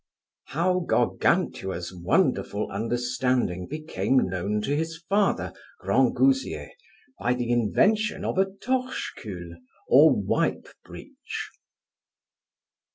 How 0.45 0.79
Gargantua's 0.79 1.93
wonderful 1.93 2.71
understanding 2.71 3.67
became 3.67 4.17
known 4.17 4.59
to 4.61 4.75
his 4.75 4.97
father 5.07 5.53
Grangousier, 5.79 6.71
by 7.19 7.35
the 7.35 7.51
invention 7.51 8.25
of 8.25 8.39
a 8.39 8.45
torchecul 8.47 9.57
or 9.87 10.09
wipebreech. 10.11 11.13